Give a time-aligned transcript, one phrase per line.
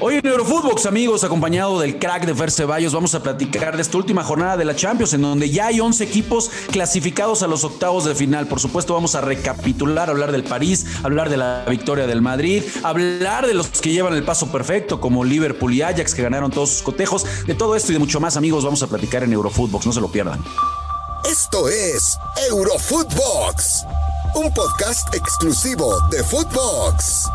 [0.00, 3.96] Hoy en Eurofootbox, amigos, acompañado del crack de Fer Ceballos, vamos a platicar de esta
[3.96, 8.04] última jornada de la Champions, en donde ya hay 11 equipos clasificados a los octavos
[8.04, 8.46] de final.
[8.46, 13.48] Por supuesto, vamos a recapitular, hablar del París, hablar de la victoria del Madrid, hablar
[13.48, 16.82] de los que llevan el paso perfecto, como Liverpool y Ajax, que ganaron todos sus
[16.82, 17.26] cotejos.
[17.46, 20.00] De todo esto y de mucho más, amigos, vamos a platicar en Eurofootbox, no se
[20.00, 20.40] lo pierdan.
[21.28, 22.16] Esto es
[22.48, 23.84] Eurofootbox,
[24.36, 27.28] un podcast exclusivo de Footbox.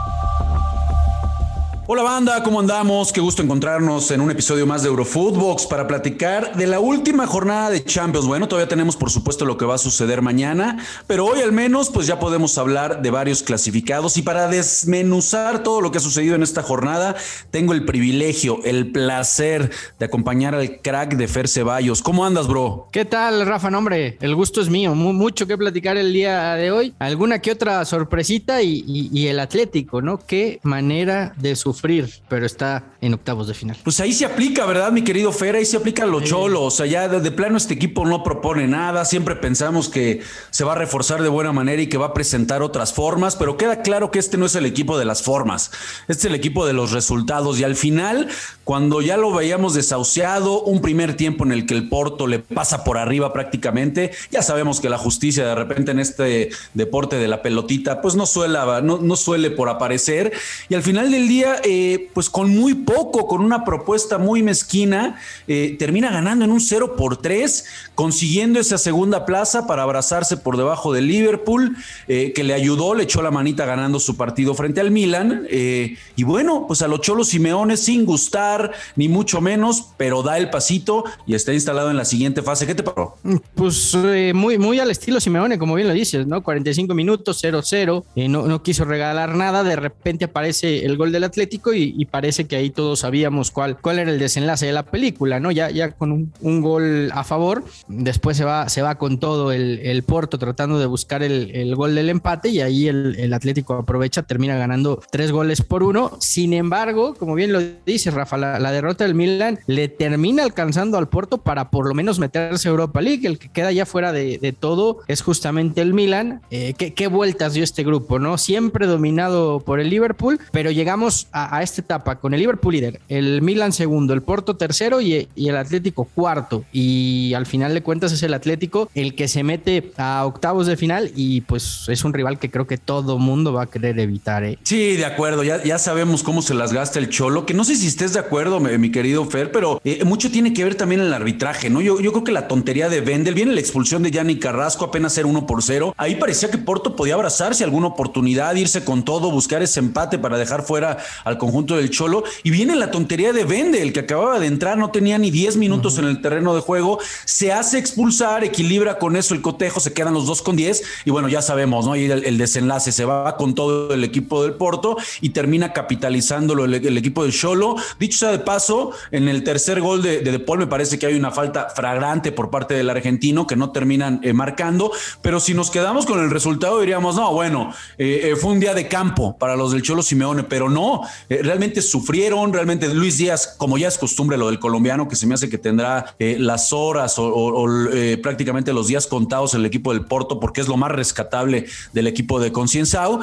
[1.86, 3.12] Hola banda, ¿cómo andamos?
[3.12, 7.70] Qué gusto encontrarnos en un episodio más de Eurofootbox para platicar de la última jornada
[7.70, 8.26] de Champions.
[8.26, 10.78] Bueno, todavía tenemos por supuesto lo que va a suceder mañana,
[11.08, 15.82] pero hoy al menos pues ya podemos hablar de varios clasificados y para desmenuzar todo
[15.82, 17.18] lo que ha sucedido en esta jornada,
[17.52, 19.70] tengo el privilegio, el placer
[20.00, 22.02] de acompañar al crack de Fer Ceballos.
[22.02, 22.88] ¿Cómo andas, bro?
[22.94, 23.68] ¿Qué tal, Rafa?
[23.78, 24.96] hombre, el gusto es mío.
[24.96, 26.94] mucho que platicar el día de hoy.
[27.00, 30.18] Alguna que otra sorpresita y, y el Atlético, ¿no?
[30.18, 33.78] Qué manera de su sufrir, pero está en octavos de final.
[33.84, 35.56] Pues ahí se aplica, ¿verdad, mi querido Fer?
[35.56, 36.64] Ahí se aplica lo cholo.
[36.64, 39.06] O sea, ya de, plano este equipo no propone nada.
[39.06, 42.62] Siempre pensamos que se va a reforzar de buena manera y que va a presentar
[42.62, 45.72] otras formas, pero queda claro que este no es el equipo de las formas.
[46.08, 47.60] Este es el equipo de los resultados.
[47.60, 48.30] Y al final,
[48.64, 52.84] cuando ya lo veíamos desahuciado, un primer tiempo en el que el Porto le pasa
[52.84, 57.42] por arriba prácticamente, ya sabemos que la justicia de repente en este deporte de la
[57.42, 60.34] pelotita, pues no suele, no, no suele por aparecer.
[60.70, 65.18] Y al final del día, eh, pues con muy poco, con una propuesta muy mezquina,
[65.48, 70.58] eh, termina ganando en un 0 por 3, consiguiendo esa segunda plaza para abrazarse por
[70.58, 71.78] debajo del Liverpool,
[72.10, 75.48] eh, que le ayudó, le echó la manita ganando su partido frente al Milan.
[75.50, 80.50] y bueno, pues a los Cholos Simeone sin gustar, ni mucho menos, pero da el
[80.50, 82.68] pasito y está instalado en la siguiente fase.
[82.68, 83.16] ¿Qué te paró?
[83.56, 83.96] Pues
[84.34, 86.44] muy, muy al estilo Simeone, como bien lo dices, ¿no?
[86.44, 91.53] 45 minutos, 0-0, no, no quiso regalar nada, de repente aparece el gol del Atlético
[91.74, 95.52] y, parece que ahí todos sabíamos cuál, cuál era el desenlace de la película, ¿no?
[95.52, 99.80] Ya, ya con un, gol a favor, después se va, se va con todo el,
[99.80, 104.56] el Porto tratando de buscar el, gol del empate y ahí el, Atlético aprovecha, termina
[104.56, 106.18] ganando tres goles por uno.
[106.20, 111.10] Sin embargo, como bien lo dice Rafa, la, derrota del Milan le termina alcanzando al
[111.10, 113.28] Porto para por lo menos meterse a Europa League.
[113.28, 116.42] El que queda ya fuera de, todo es justamente el Milan.
[116.52, 118.38] Eh, ¿qué, ¿Qué vueltas dio este grupo, no?
[118.38, 123.02] Siempre dominado por el Liverpool, pero llegamos a a, esta etapa con el Liverpool líder,
[123.10, 126.66] el Milan segundo, el Porto tercero y, el Atlético cuarto.
[126.72, 130.78] Y al final de cuentas es el Atlético el que se mete a octavos de
[130.78, 134.44] final y pues es un rival que creo que todo mundo va a querer evitar.
[134.44, 134.58] ¿eh?
[134.64, 137.76] Sí, de acuerdo, ya, ya sabemos cómo se las gasta el Cholo, que no sé
[137.76, 141.14] si estés de acuerdo, mi, querido Fer, pero eh, mucho tiene que ver también el
[141.14, 141.82] arbitraje, ¿no?
[141.82, 145.14] Yo, yo creo que la tontería de Vendel, viene la expulsión de Yanni Carrasco, apenas
[145.14, 149.32] ser uno por cero, ahí parecía que Porto podía abrazarse alguna oportunidad, irse con todo,
[149.32, 152.24] buscar ese empate para dejar fuera al conjunto del Cholo.
[152.44, 155.58] Y viene la tontería de Vende, el que acababa de entrar, no tenía ni 10
[155.58, 159.94] minutos en el terreno de juego, se hace expulsar, equilibra con eso el cotejo, se
[159.94, 161.96] quedan los dos con 10 y bueno, ya sabemos, ¿no?
[161.96, 166.98] Y el, desenlace se va con todo el equipo del Porto y termina capitalizándolo el,
[166.98, 167.76] equipo del Cholo.
[168.00, 171.16] Dicho sea de paso, en el tercer gol de, de, Paul me parece que hay
[171.16, 174.92] una falta fragrante por parte del argentino que no terminan eh, marcando,
[175.22, 178.74] pero si nos quedamos con el resultado diríamos, no, bueno, eh, eh, fue un día
[178.74, 183.56] de campo para los del Cholo Simeone, pero no, eh, realmente sufrieron, realmente Luis Díaz,
[183.58, 186.74] como ya es costumbre lo del colombiano, que se me hace que tendrá eh, las
[186.74, 190.78] horas o, eh, prácticamente los días contados en el equipo del Porto, porque es lo
[190.78, 193.20] más rescatable del equipo de Concienzao,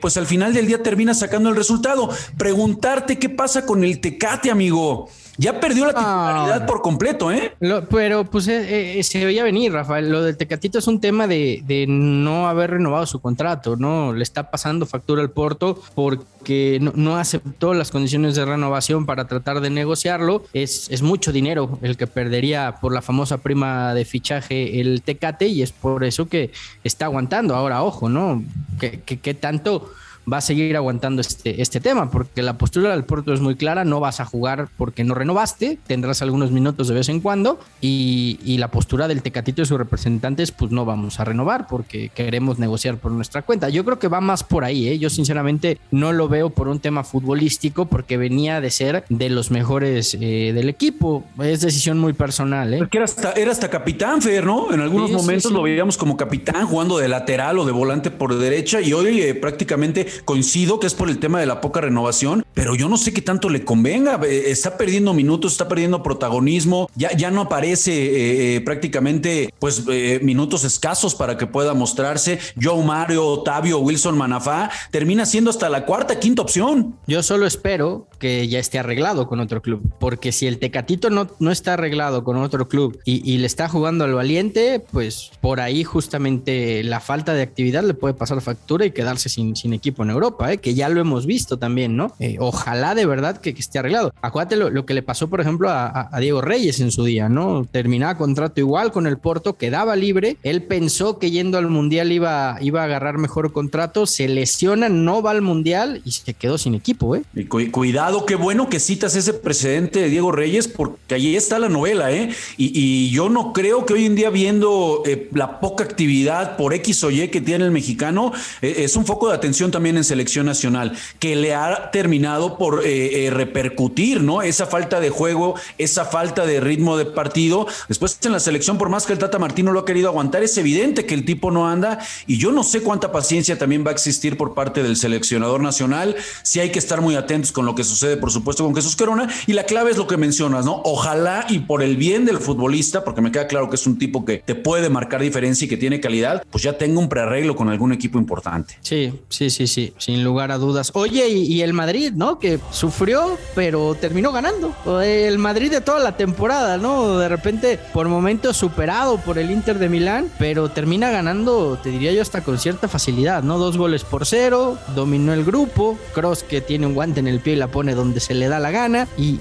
[0.00, 2.08] pues al final del día termina sacando el resultado.
[2.36, 5.08] Preguntarte qué pasa con el Tecate, amigo.
[5.38, 7.54] Ya perdió la titularidad por completo, ¿eh?
[7.90, 10.10] pero pues eh, eh, se veía venir, Rafael.
[10.10, 14.12] Lo del Tecatito es un tema de, no haber renovado su contrato, ¿no?
[14.12, 19.60] Le está pasando factura al Porto porque no, aceptó las condiciones de renovación para tratar
[19.60, 20.44] de negociarlo.
[20.52, 25.46] Es, es mucho dinero el que perdería por la famosa prima de fichaje el Tecate
[25.46, 26.50] y es por eso que
[26.84, 27.54] está aguantando.
[27.54, 28.42] Ahora, ojo, ¿no?
[28.78, 29.90] ¿Qué tanto
[30.30, 33.84] va a seguir aguantando este, este tema, porque la postura del Porto es muy clara,
[33.84, 38.38] no vas a jugar porque no renovaste, tendrás algunos minutos de vez en cuando, y,
[38.62, 42.96] la postura del Tecatito y sus representantes, pues no vamos a renovar porque queremos negociar
[42.98, 43.70] por nuestra cuenta.
[43.70, 44.98] Yo creo que va más por ahí, ¿eh?
[45.00, 49.50] yo sinceramente no lo veo por un tema futbolístico, porque venía de ser de los
[49.50, 52.74] mejores eh, del equipo, es decisión muy personal.
[52.74, 52.78] ¿eh?
[52.78, 54.72] Porque era hasta, era hasta capitán, Fer, ¿no?
[54.72, 58.80] En algunos momentos lo veíamos como capitán jugando de lateral o de volante por derecha,
[58.80, 62.74] y hoy eh, prácticamente coincido que es por el tema de la poca renovación, pero
[62.74, 64.20] yo no sé qué tanto le convenga.
[64.24, 69.84] Eh, está perdiendo minutos, está perdiendo protagonismo, ya, ya no aparece eh, eh, prácticamente pues
[70.22, 72.38] minutos escasos para que pueda mostrarse.
[72.60, 76.96] Joe Mario, Otavio, Wilson Manafá, termina siendo hasta la cuarta, quinta opción.
[77.06, 81.28] Yo solo espero que ya esté arreglado con otro club, porque si el Tecatito no,
[81.38, 85.60] no está arreglado con otro club y, y le está jugando al valiente, pues por
[85.60, 90.01] ahí justamente la falta de actividad le puede pasar factura y quedarse sin, sin equipo
[90.02, 90.58] en Europa, ¿eh?
[90.58, 92.12] que ya lo hemos visto también, ¿no?
[92.18, 94.12] Eh, ojalá de verdad que, esté arreglado.
[94.22, 97.66] Acuérdate lo, que le pasó, por ejemplo, a, Diego Reyes en su día, ¿no?
[97.70, 102.58] Terminaba contrato igual con el Porto, quedaba libre, él pensó que yendo al Mundial iba,
[102.60, 106.74] iba a agarrar mejor contrato, se lesiona, no va al Mundial y se quedó sin
[106.74, 107.22] equipo, ¿eh?
[107.34, 111.68] Y cuidado, qué bueno que citas ese precedente de Diego Reyes, porque ahí está la
[111.68, 112.30] novela, ¿eh?
[112.56, 117.04] Y, yo no creo que hoy en día viendo eh, la poca actividad por X
[117.04, 120.92] o Y que tiene el mexicano, es un foco de atención también en selección nacional,
[121.18, 124.42] que le ha terminado por eh, repercutir, ¿no?
[124.42, 127.66] Esa falta de juego, esa falta de ritmo de partido.
[127.88, 130.56] Después en la selección, por más que el Tata Martino lo ha querido aguantar, es
[130.58, 133.92] evidente que el tipo no anda y yo no sé cuánta paciencia también va a
[133.92, 136.16] existir por parte del seleccionador nacional.
[136.42, 139.28] Si hay que estar muy atentos con lo que sucede, por supuesto, con Jesús Corona.
[139.46, 140.80] Y la clave es lo que mencionas, ¿no?
[140.84, 144.24] Ojalá y por el bien del futbolista, porque me queda claro que es un tipo
[144.24, 147.68] que te puede marcar diferencia y que tiene calidad, pues ya tenga un prearreglo con
[147.68, 148.78] algún equipo importante.
[148.82, 150.90] Sí, sí, sí, sí, sin lugar a dudas.
[150.94, 152.38] Oye, y, el Madrid, ¿no?
[152.38, 154.74] Que sufrió, pero terminó ganando.
[155.02, 157.18] El Madrid de toda la temporada, ¿no?
[157.18, 162.12] De repente, por momentos superado por el Inter de Milán, pero termina ganando, te diría
[162.12, 163.58] yo, hasta con cierta facilidad, ¿no?
[163.58, 167.54] Dos goles por cero, dominó el grupo, Cross que tiene un guante en el pie
[167.54, 169.08] y la pone donde se le da la gana.
[169.16, 169.38] ¿Y,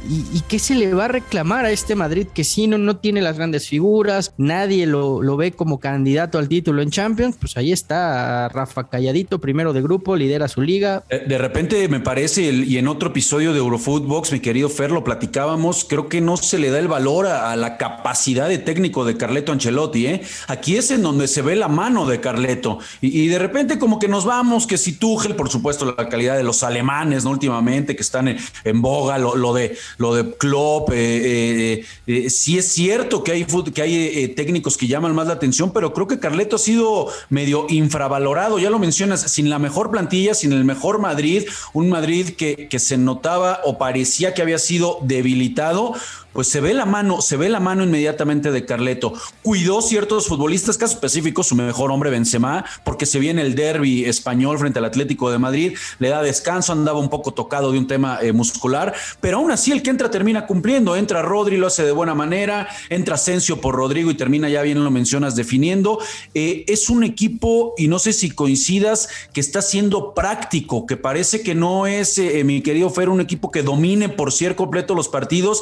[0.47, 3.37] qué se le va a reclamar a este Madrid que si no, no tiene las
[3.37, 7.37] grandes figuras, nadie lo, lo ve como candidato al título en Champions?
[7.39, 11.04] Pues ahí está Rafa calladito, primero de grupo, lidera su liga.
[11.10, 15.04] Eh, de repente me parece, y en otro episodio de Eurofootbox, mi querido Fer, lo
[15.04, 19.18] platicábamos, creo que no se le da el valor a, la capacidad de técnico de
[19.18, 20.07] Carleto Ancelotti.
[20.07, 20.22] ¿eh?
[20.48, 22.80] Aquí es en donde se ve la mano de Carleto.
[23.01, 26.44] Y, de repente como que nos vamos, que si Tuchel, por supuesto, la calidad de
[26.44, 27.31] los alemanes, ¿no?
[27.31, 28.28] Últimamente, que están
[28.63, 33.81] en, boga, lo, de, lo de Klopp, eh, eh, sí es cierto que hay, que
[33.81, 38.60] hay técnicos que llaman más la atención, pero creo que Carleto ha sido medio infravalorado,
[38.60, 42.79] ya lo mencionas, sin la mejor plantilla, sin el mejor Madrid, un Madrid que, que
[42.79, 45.94] se notaba o parecía que había sido debilitado,
[46.33, 49.13] pues se ve la mano, se ve la mano inmediatamente de Carleto.
[49.42, 54.57] Cuidó ciertos futbolistas, caso específico, su mejor hombre Benzema, porque se viene el derby español
[54.60, 58.19] frente al Atlético de Madrid, le da descanso, andaba un poco tocado de un tema
[58.22, 61.92] eh, muscular, pero aún así el que entra termina cumpliendo, entra Rodri, lo hace de
[61.92, 66.00] buena manera, entra Asensio por Rodrigo y termina, ya bien lo mencionas, definiendo.
[66.33, 71.42] Eh, es un equipo, y no sé si coincidas, que está siendo práctico, que parece
[71.42, 75.10] que no es, eh, mi querido Fer, un equipo que domine por ser completo los
[75.10, 75.62] partidos,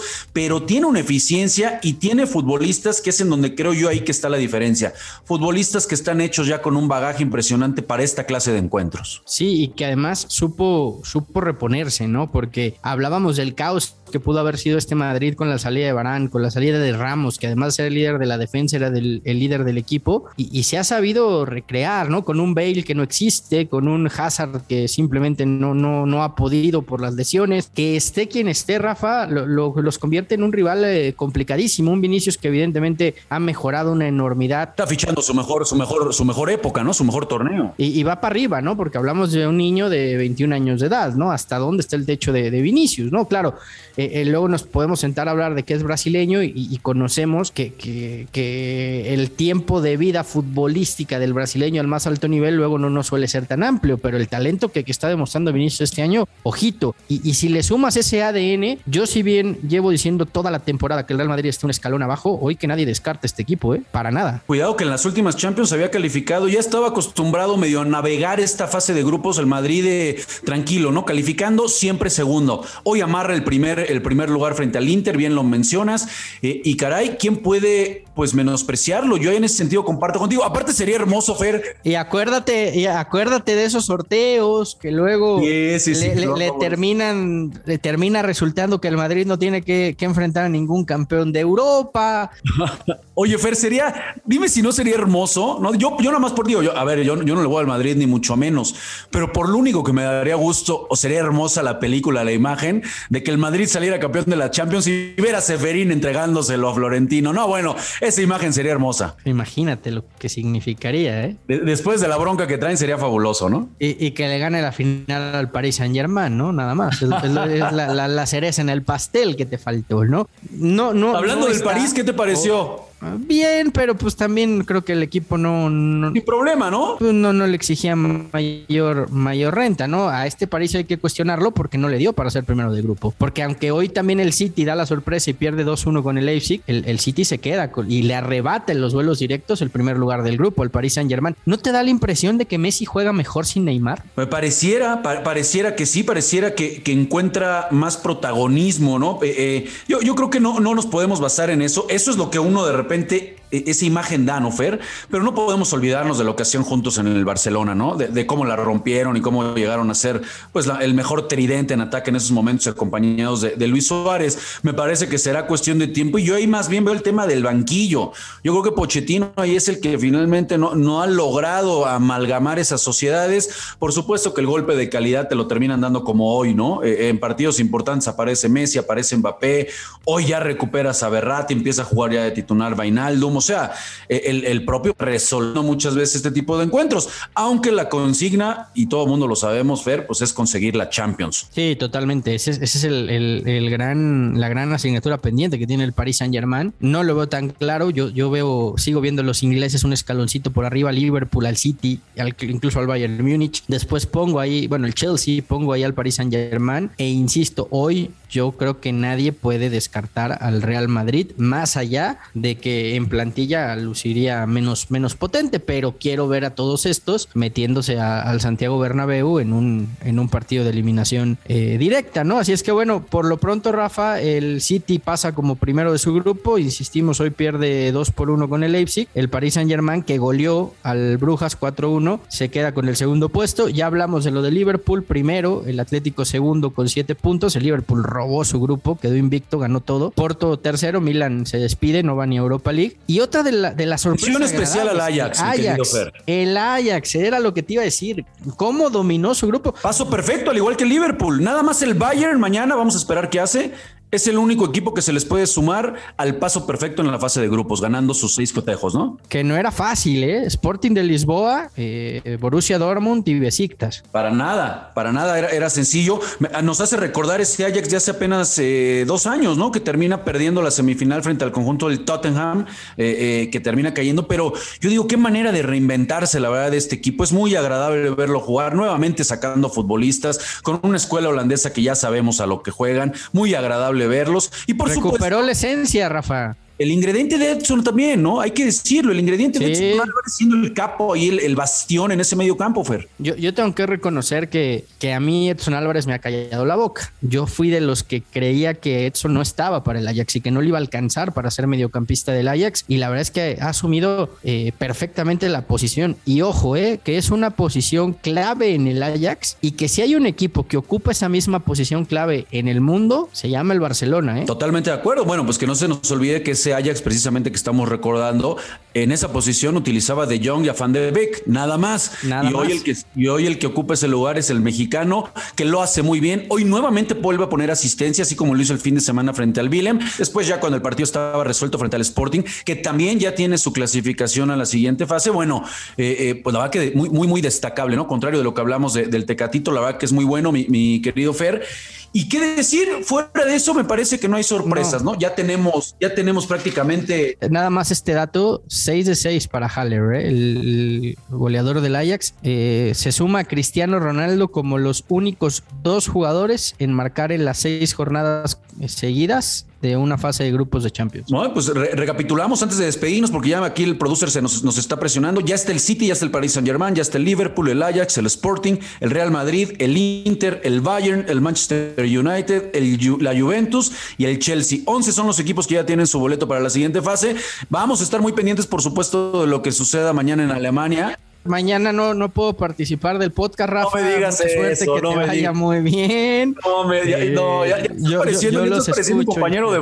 [0.62, 4.30] tiene una eficiencia y tiene futbolistas que es en donde creo yo ahí que está
[4.30, 4.94] la diferencia.
[5.26, 9.22] Futbolistas que están hechos ya con un bagaje impresionante para esta clase de encuentros.
[9.26, 12.32] Sí, y que además supo, supo reponerse, ¿no?
[12.32, 16.28] Porque hablábamos del caos que pudo haber sido este Madrid con la salida de Barán,
[16.28, 18.88] con la salida de Ramos, que además de ser el líder de la defensa era
[18.88, 22.24] el líder del equipo, y, se ha sabido recrear, ¿no?
[22.24, 26.36] Con un Bale que no existe, con un Hazard que simplemente no, no, no ha
[26.36, 31.14] podido por las lesiones, que esté quien esté, Rafa, los convierte en un rival eh,
[31.16, 31.92] complicadísimo.
[31.92, 34.70] Un Vinicius que evidentemente ha mejorado una enormidad.
[34.70, 36.94] Está fichando su mejor, su mejor, su mejor época, ¿no?
[36.94, 37.74] Su mejor torneo.
[37.78, 38.76] Y, va para arriba, ¿no?
[38.78, 41.32] Porque hablamos de un niño de 21 años de edad, ¿no?
[41.32, 43.26] Hasta dónde está el techo de, Vinicius, ¿no?
[43.28, 43.56] Claro,
[44.00, 47.74] eh, eh, luego nos podemos sentar a hablar de que es brasileño y, conocemos que,
[47.74, 53.28] que, el tiempo de vida futbolística del brasileño al más alto nivel luego no, suele
[53.28, 56.96] ser tan amplio, pero el talento que, está demostrando Vinicius este año, ojito.
[57.10, 61.12] Y, si le sumas ese ADN, yo si bien llevo diciendo toda la temporada que
[61.12, 63.82] el Real Madrid está un escalón abajo, hoy que nadie descarte este equipo, ¿eh?
[63.92, 64.44] Para nada.
[64.48, 68.68] Cuidado que en las últimas Champions había calificado, ya estaba acostumbrado medio a navegar esta
[68.68, 71.04] fase de grupos, el Madrid eh, tranquilo, ¿no?
[71.04, 72.64] Calificando siempre segundo.
[72.86, 76.08] Hoy amarra el primer, el primer lugar frente al Inter, bien lo mencionas.
[76.42, 79.18] Eh, y caray, ¿quién puede pues menospreciarlo?
[79.18, 80.44] Yo en ese sentido comparto contigo.
[80.44, 81.78] Aparte sería hermoso, Fer.
[81.84, 88.88] Y acuérdate, y acuérdate de esos sorteos que luego le, terminan, le termina resultando que
[88.88, 92.32] el Madrid no tiene que, que enfrentar a ningún campeón de Europa.
[93.14, 95.74] Oye, Fer, sería, dime si no sería hermoso, ¿no?
[95.74, 97.68] Yo, yo nada más por digo, yo, a ver, yo, yo no le voy al
[97.68, 98.76] Madrid ni mucho menos,
[99.12, 102.84] pero por lo único que me daría gusto o sería hermosa la película, la imagen
[103.10, 106.74] de que el Madrid saliera campeón de la Champions y ver a Seferín entregándoselo a
[106.76, 107.32] Florentino.
[107.32, 109.16] No, bueno, esa imagen sería hermosa.
[109.24, 111.38] Imagínate lo que significaría, ¿eh?
[111.48, 113.70] después de la bronca que traen sería fabuloso, ¿no?
[113.80, 116.52] Y, que le gane la final al Paris Saint Germain, ¿no?
[116.52, 117.02] Nada más.
[117.02, 120.28] Es, la, cereza en el pastel que te faltó, ¿no?
[120.52, 121.16] No, no.
[121.16, 122.89] Hablando del París, ¿qué te pareció?
[123.20, 125.70] Bien, pero pues también creo que el equipo no.
[125.70, 126.98] no Sin problema, ¿no?
[127.00, 130.10] Pues, no, no le exigía mayor, mayor renta, ¿no?
[130.10, 133.14] A este París hay que cuestionarlo porque no le dio para ser primero de grupo.
[133.18, 136.62] Porque aunque hoy también el City da la sorpresa y pierde 2-1 con el Leipzig,
[136.68, 140.38] el, City se queda y le arrebata en los vuelos directos el primer lugar del
[140.38, 141.36] grupo, el Paris Saint-Germain.
[141.46, 144.04] ¿No te da la impresión de que Messi juega mejor sin Neymar?
[144.18, 149.20] Me pareciera, pareciera que sí, pareciera que, que, encuentra más protagonismo, ¿no?
[149.22, 151.86] Eh, eh, yo, yo creo que no, no nos podemos basar en eso.
[151.90, 154.80] Eso es lo que uno de repente repente esa imagen da, ¿no, Fer?
[155.10, 157.96] Pero no podemos olvidarnos de que hacían juntos en el Barcelona, ¿no?
[157.96, 160.22] De, cómo la rompieron y cómo llegaron a ser,
[160.54, 164.38] pues, el mejor tridente en ataque en esos momentos, acompañados de, Luis Suárez.
[164.64, 167.28] Me parece que será cuestión de tiempo y yo ahí más bien veo el tema
[167.28, 168.12] del banquillo.
[168.44, 172.82] Yo creo que Pochettino ahí es el que finalmente no, no ha logrado amalgamar esas
[172.82, 173.76] sociedades.
[173.80, 176.84] Por supuesto que el golpe de calidad te lo terminan dando como hoy, ¿no?
[176.84, 179.68] Eh, en partidos importantes aparece Messi, aparece Mbappé,
[180.06, 183.72] hoy ya recuperas a Berratti, empieza a jugar ya de titular Vainaldo o sea,
[184.10, 189.04] e, el, propio resolvió muchas veces este tipo de encuentros, aunque la consigna, y todo
[189.04, 191.48] el mundo lo sabemos, Fer, pues es conseguir la Champions.
[191.52, 192.36] Sí, totalmente.
[192.36, 196.74] Ese, es el, gran, la gran asignatura pendiente que tiene el Paris Saint Germain.
[196.80, 197.90] No lo veo tan claro.
[197.90, 202.02] Yo, yo veo, sigo viendo los ingleses un escaloncito por arriba, Liverpool, al City,
[202.42, 203.64] incluso al Bayern Múnich.
[203.68, 206.92] Después pongo ahí, bueno, el Chelsea, pongo ahí al Paris Saint Germain.
[206.98, 212.56] E insisto, hoy yo creo que nadie puede descartar al Real Madrid, más allá de
[212.56, 213.30] que en plan
[213.78, 219.54] luciría menos, menos potente, pero quiero ver a todos estos metiéndose al Santiago Bernabéu en
[219.54, 222.38] un, en un partido de eliminación eh, directa, ¿no?
[222.38, 226.14] Así es que bueno, por lo pronto, Rafa, el City pasa como primero de su
[226.14, 230.18] grupo, insistimos, hoy pierde 2 por 1 con el Leipzig, el Paris Saint Germain que
[230.18, 234.52] goleó al Brujas 4-1, se queda con el segundo puesto, ya hablamos de lo de
[234.52, 239.60] Liverpool, primero, el Atlético segundo con 7 puntos, el Liverpool robó su grupo, quedó invicto,
[239.60, 243.44] ganó todo, Porto tercero, Milan se despide, no va ni a Europa League, y otra
[243.44, 244.44] de la, de la sorpresa.
[244.44, 245.40] especial al Ajax.
[245.40, 245.96] Ajax
[246.28, 248.26] el Ajax, era lo que te iba a decir.
[248.58, 249.74] ¿Cómo dominó su grupo?
[249.74, 251.42] Paso perfecto, al igual que Liverpool.
[251.42, 253.72] Nada más el Bayern mañana, vamos a esperar qué hace
[254.12, 257.42] es el único equipo que se les puede sumar al paso perfecto en la fase
[257.42, 259.18] de grupos, ganando sus seis cotejos, ¿no?
[259.30, 260.46] Que no era fácil, ¿eh?
[260.46, 264.04] Sporting de Lisboa, eh, Borussia Dortmund y Besiktas.
[264.12, 266.20] Para nada, para nada era, sencillo.
[266.54, 269.72] Ah, nos hace recordar ese Ajax de hace apenas eh, dos años, ¿no?
[269.72, 272.66] Que termina perdiendo la semifinal frente al conjunto del Tottenham,
[272.98, 274.28] eh, que termina cayendo.
[274.28, 277.24] Pero yo digo, qué manera de reinventarse, la verdad, de este equipo.
[277.24, 282.42] Es muy agradable verlo jugar, nuevamente sacando futbolistas, con una escuela holandesa que ya sabemos
[282.42, 283.14] a lo que juegan.
[283.34, 284.52] Muy agradable verlos.
[284.68, 286.58] Y por Recuperó la esencia, Rafa.
[286.80, 288.40] El ingrediente de Edson también, ¿no?
[288.40, 292.22] Hay que decirlo, el ingrediente de Edson Álvarez siendo el capo y el, bastión en
[292.22, 293.10] ese medio campo, Fer.
[293.18, 296.78] Yo, yo tengo que reconocer que, que, a mí Edson Álvarez me ha callado la
[296.78, 297.12] boca.
[297.20, 300.52] Yo fui de los que creía que Edson no estaba para el Ajax y que
[300.52, 302.86] no le iba a alcanzar para ser mediocampista del Ajax.
[302.88, 306.16] Y la verdad es que ha asumido eh, perfectamente la posición.
[306.26, 310.16] Y ojo, eh, que es una posición clave en el Ajax y que si hay
[310.16, 314.42] un equipo que ocupa esa misma posición clave en el mundo, se llama el Barcelona.
[314.42, 314.46] ¿eh?
[314.46, 315.26] Totalmente de acuerdo.
[315.26, 318.58] Bueno, pues que no se nos olvide que ese Ajax precisamente que estamos recordando,
[318.94, 322.12] en esa posición utilizaba de Jong y a Van de Beek, nada más.
[322.24, 325.66] y, Hoy el que, y hoy el que ocupa ese lugar es el mexicano, que
[325.66, 326.46] lo hace muy bien.
[326.50, 329.60] Hoy nuevamente vuelve a poner asistencia, así como lo hizo el fin de semana frente
[329.60, 330.00] al Willem.
[330.18, 333.74] Después ya cuando el partido estaba resuelto frente al Sporting, que también ya tiene su
[333.74, 335.30] clasificación a la siguiente fase.
[335.30, 335.64] Bueno,
[335.98, 338.08] eh, eh, pues la verdad que muy, muy, muy destacable, ¿no?
[338.08, 341.02] Contrario de lo que hablamos del Tecatito, la verdad que es muy bueno, mi, mi
[341.02, 341.64] querido Fer.
[342.12, 345.18] Y qué decir, fuera de eso me parece que no hay sorpresas, ¿no?
[345.18, 347.38] Ya tenemos, ya tenemos prácticamente.
[347.50, 350.28] Nada más este dato, 6 de 6 para Haller, ¿eh?
[350.28, 352.34] el, goleador del Ajax.
[352.44, 357.60] Eh, se suma a Cristiano Ronaldo como los únicos dos jugadores en marcar en las
[357.60, 361.32] seis jornadas seguidas de una fase de grupos de Champions.
[361.32, 365.42] No, pues recapitulamos antes de despedirnos, porque ya aquí el producer se nos, está presionando.
[365.42, 367.82] Ya está el City, ya está el Paris Saint Germain, ya está el Liverpool, el
[367.82, 373.40] Ajax, el Sporting, el Real Madrid, el Inter, el Bayern, el Manchester United, el, la
[373.40, 374.80] Juventus y el Chelsea.
[374.86, 377.36] 11 son los equipos que ya tienen su boleto para la siguiente fase.
[377.70, 381.18] Vamos a estar muy pendientes, por supuesto, de lo que suceda mañana en Alemania.
[381.46, 384.00] Mañana no, no puedo participar del podcast, Rafa.
[384.00, 386.56] No me digas suerte, eso, que no te vaya muy bien.
[386.66, 389.82] No me digas, no, ya, ya yo, pareciendo, yo, yo un compañero de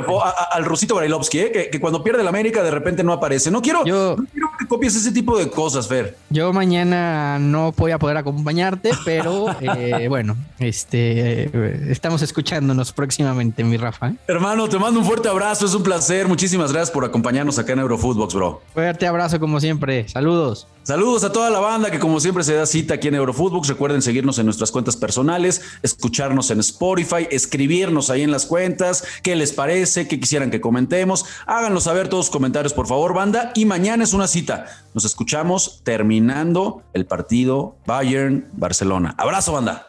[0.52, 1.52] al Rusito Brailovsky, ¿eh?
[1.52, 3.50] que, que, cuando pierde la América de repente no aparece.
[3.50, 4.37] No quiero, no
[4.68, 6.16] copies ese tipo de cosas, Fer.
[6.30, 13.64] Yo mañana no voy a poder acompañarte, pero eh, bueno, este, eh, estamos escuchándonos próximamente,
[13.64, 14.12] mi Rafa.
[14.26, 16.28] Hermano, te mando un fuerte abrazo, es un placer.
[16.28, 18.62] Muchísimas gracias por acompañarnos acá en Eurofootbox, bro.
[18.74, 20.08] Fuerte abrazo como siempre.
[20.08, 20.66] Saludos.
[20.88, 23.68] Saludos a toda la banda que como siempre se da cita aquí en Eurofootbox.
[23.68, 29.36] Recuerden seguirnos en nuestras cuentas personales, escucharnos en Spotify, escribirnos ahí en las cuentas, qué
[29.36, 31.26] les parece, qué quisieran que comentemos.
[31.46, 33.52] Háganlo saber todos los comentarios, por favor, banda.
[33.54, 34.57] Y mañana es una cita.
[34.94, 39.14] Nos escuchamos terminando el partido Bayern-Barcelona.
[39.18, 39.88] Abrazo, banda.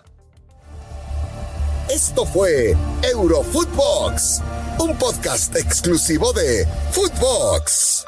[1.89, 4.41] Esto fue Eurofootbox,
[4.77, 8.05] un podcast exclusivo de Footbox.